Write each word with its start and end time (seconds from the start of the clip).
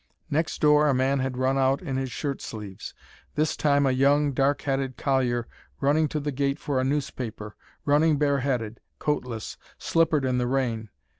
Next 0.31 0.59
door 0.59 0.87
a 0.87 0.95
man 0.95 1.19
had 1.19 1.37
run 1.37 1.59
out 1.59 1.83
in 1.83 1.95
his 1.95 2.11
shirt 2.11 2.41
sleeves: 2.41 2.95
this 3.35 3.55
time 3.55 3.85
a 3.85 3.91
young, 3.91 4.31
dark 4.31 4.63
headed 4.63 4.97
collier 4.97 5.47
running 5.79 6.07
to 6.07 6.19
the 6.19 6.31
gate 6.31 6.57
for 6.57 6.81
a 6.81 6.83
newspaper, 6.83 7.55
running 7.85 8.17
bare 8.17 8.39
headed, 8.39 8.79
coatless, 8.97 9.57
slippered 9.77 10.25
in 10.25 10.39
the 10.39 10.47
rain. 10.47 10.89